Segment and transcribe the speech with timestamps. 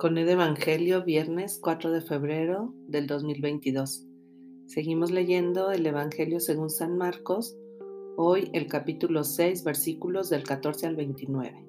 [0.00, 4.06] Con el Evangelio, viernes 4 de febrero del 2022.
[4.64, 7.54] Seguimos leyendo el Evangelio según San Marcos,
[8.16, 11.66] hoy el capítulo 6, versículos del 14 al 29.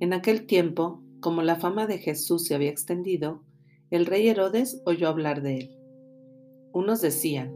[0.00, 3.42] En aquel tiempo, como la fama de Jesús se había extendido,
[3.90, 5.78] el rey Herodes oyó hablar de él.
[6.72, 7.54] Unos decían,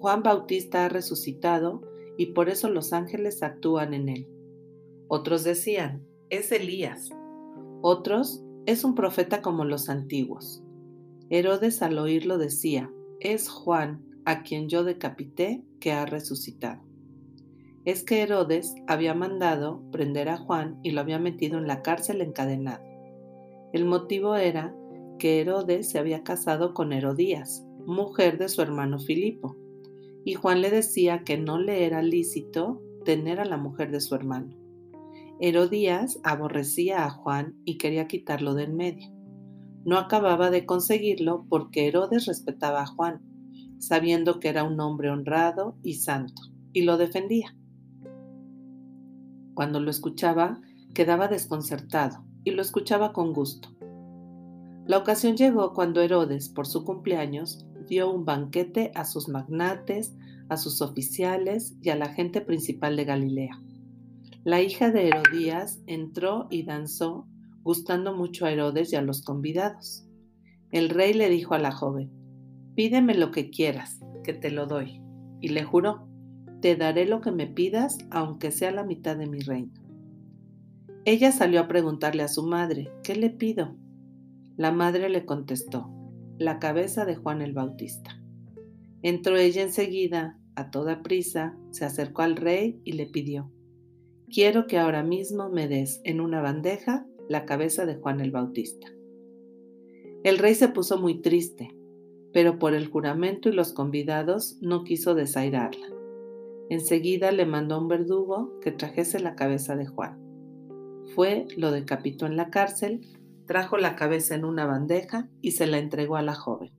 [0.00, 1.82] Juan Bautista ha resucitado
[2.16, 4.28] y por eso los ángeles actúan en él.
[5.08, 7.10] Otros decían, es Elías.
[7.82, 10.62] Otros, es un profeta como los antiguos.
[11.30, 12.90] Herodes al oírlo decía,
[13.20, 16.82] es Juan, a quien yo decapité, que ha resucitado.
[17.84, 22.22] Es que Herodes había mandado prender a Juan y lo había metido en la cárcel
[22.22, 22.82] encadenado.
[23.74, 24.74] El motivo era
[25.18, 29.56] que Herodes se había casado con Herodías, mujer de su hermano Filipo,
[30.24, 34.14] y Juan le decía que no le era lícito tener a la mujer de su
[34.14, 34.63] hermano.
[35.40, 39.10] Herodías aborrecía a Juan y quería quitarlo de en medio.
[39.84, 43.20] No acababa de conseguirlo porque Herodes respetaba a Juan,
[43.78, 47.56] sabiendo que era un hombre honrado y santo, y lo defendía.
[49.54, 50.60] Cuando lo escuchaba,
[50.94, 53.68] quedaba desconcertado y lo escuchaba con gusto.
[54.86, 60.14] La ocasión llegó cuando Herodes, por su cumpleaños, dio un banquete a sus magnates,
[60.48, 63.60] a sus oficiales y a la gente principal de Galilea.
[64.44, 67.26] La hija de Herodías entró y danzó,
[67.62, 70.06] gustando mucho a Herodes y a los convidados.
[70.70, 72.10] El rey le dijo a la joven,
[72.74, 75.00] pídeme lo que quieras, que te lo doy.
[75.40, 76.06] Y le juró,
[76.60, 79.72] te daré lo que me pidas, aunque sea la mitad de mi reino.
[81.06, 83.76] Ella salió a preguntarle a su madre, ¿qué le pido?
[84.58, 85.88] La madre le contestó,
[86.36, 88.20] la cabeza de Juan el Bautista.
[89.00, 93.50] Entró ella enseguida, a toda prisa, se acercó al rey y le pidió,
[94.32, 98.88] quiero que ahora mismo me des en una bandeja la cabeza de Juan el Bautista.
[100.22, 101.76] El rey se puso muy triste,
[102.32, 105.86] pero por el juramento y los convidados no quiso desairarla.
[106.70, 110.18] Enseguida le mandó a un verdugo que trajese la cabeza de Juan.
[111.14, 113.02] Fue, lo decapitó en la cárcel,
[113.46, 116.72] trajo la cabeza en una bandeja y se la entregó a la joven.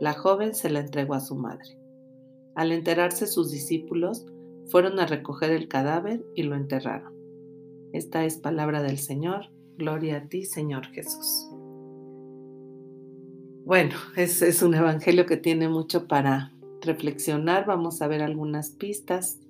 [0.00, 1.78] La joven se la entregó a su madre.
[2.56, 4.26] Al enterarse sus discípulos,
[4.68, 7.12] fueron a recoger el cadáver y lo enterraron.
[7.92, 9.50] Esta es palabra del Señor.
[9.76, 11.48] Gloria a ti, Señor Jesús.
[13.64, 17.66] Bueno, es, es un evangelio que tiene mucho para reflexionar.
[17.66, 19.40] Vamos a ver algunas pistas.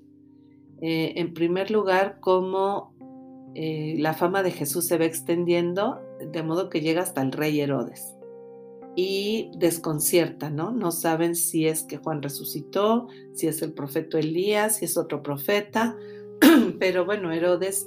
[0.81, 2.95] Eh, en primer lugar, cómo
[3.55, 7.61] eh, la fama de Jesús se va extendiendo, de modo que llega hasta el rey
[7.61, 8.15] Herodes
[8.97, 10.71] y desconcierta, ¿no?
[10.71, 15.23] No saben si es que Juan resucitó, si es el profeta Elías, si es otro
[15.23, 15.97] profeta,
[16.79, 17.87] pero bueno, Herodes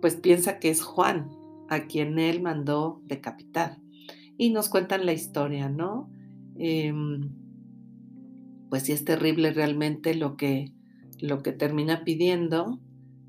[0.00, 1.30] pues piensa que es Juan
[1.68, 3.78] a quien él mandó decapitar.
[4.36, 6.10] Y nos cuentan la historia, ¿no?
[6.58, 7.30] Em,
[8.68, 10.72] pues sí es terrible realmente lo que,
[11.20, 12.80] lo que termina pidiendo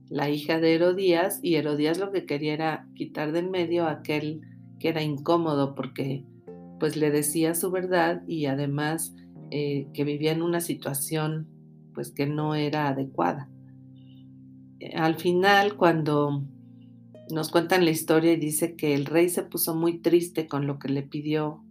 [0.10, 3.92] la hija de Herodías y Herodías lo que quería era quitar de en medio a
[3.92, 4.42] aquel
[4.80, 6.24] que era incómodo porque
[6.80, 9.14] pues le decía su verdad y además
[9.52, 11.48] eh, que vivía en una situación
[11.94, 13.50] pues que no era adecuada.
[14.80, 16.44] Eh, al final, cuando
[17.32, 20.78] nos cuentan la historia y dice que el rey se puso muy triste con lo
[20.78, 21.64] que le pidió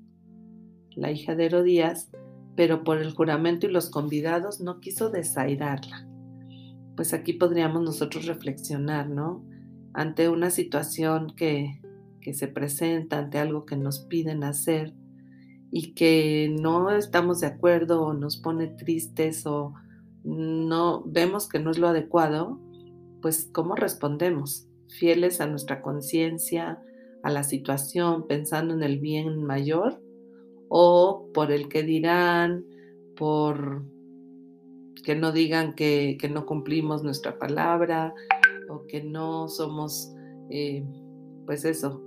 [0.91, 2.11] la hija de Herodías,
[2.57, 6.09] pero por el juramento y los convidados no quiso desairarla.
[6.97, 9.45] Pues aquí podríamos nosotros reflexionar, ¿no?
[9.93, 11.81] Ante una situación que
[12.25, 14.95] que se presenta ante algo que nos piden hacer
[15.71, 19.75] y que no estamos de acuerdo o nos pone tristes o
[20.25, 22.59] no vemos que no es lo adecuado,
[23.21, 24.67] pues ¿cómo respondemos?
[24.89, 26.83] Fieles a nuestra conciencia,
[27.23, 30.01] a la situación, pensando en el bien mayor
[30.69, 32.65] o por el que dirán,
[33.17, 33.85] por
[35.05, 38.15] que no digan que, no cumplimos nuestra palabra
[38.71, 40.15] o que no somos,
[40.49, 40.83] eh,
[41.45, 42.03] pues eso,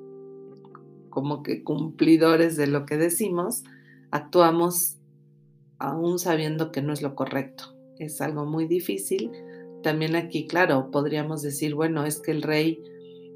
[1.18, 3.64] como que cumplidores de lo que decimos,
[4.12, 5.00] actuamos
[5.80, 7.75] aún sabiendo que no es lo correcto.
[7.98, 9.31] Es algo muy difícil.
[9.81, 12.84] También aquí, claro, podríamos decir, bueno, es que el rey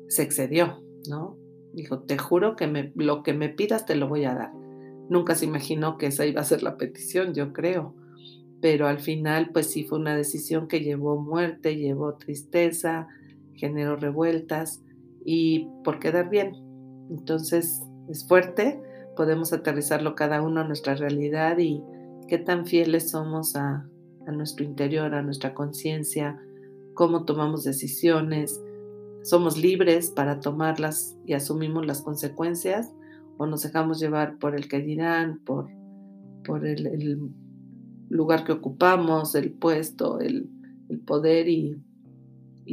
[0.10, 1.40] se excedió, ¿no?
[1.74, 4.54] Dijo, te juro que lo que me pidas te lo voy a dar.
[5.10, 7.96] Nunca se imaginó que esa iba a ser la petición, yo creo.
[8.62, 13.08] Pero al final, pues sí fue una decisión que llevó muerte, llevó tristeza,
[13.56, 14.84] generó revueltas
[15.26, 16.71] y por quedar bien,
[17.12, 18.82] entonces es fuerte,
[19.16, 21.84] podemos aterrizarlo cada uno a nuestra realidad y
[22.28, 23.88] qué tan fieles somos a,
[24.32, 26.40] nuestro interior, a nuestra conciencia,
[26.94, 28.62] cómo tomamos decisiones,
[29.24, 32.94] somos libres para tomarlas y asumimos las consecuencias
[33.38, 35.70] o nos dejamos llevar por el que dirán, por,
[36.46, 37.34] por el,
[38.10, 40.50] lugar que ocupamos, el puesto, el,
[41.06, 41.82] poder y,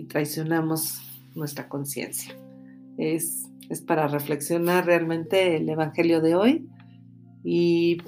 [0.09, 1.01] traicionamos
[1.35, 2.37] nuestra conciencia.
[2.99, 6.69] Es, es para reflexionar realmente el Evangelio de hoy
[7.43, 7.99] y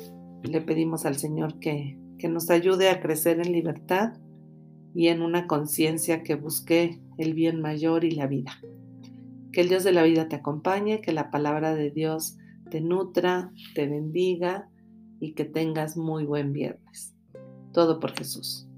[0.43, 4.13] le pedimos al Señor que, que nos ayude a crecer en libertad
[4.95, 8.53] y en una conciencia que busque el bien mayor y la vida.
[9.53, 12.37] Que el Dios de la vida te acompañe, que la palabra de Dios
[12.71, 14.69] te nutra, te bendiga
[15.21, 17.15] y que tengas muy buen viernes.
[17.73, 18.70] Todo por Jesús.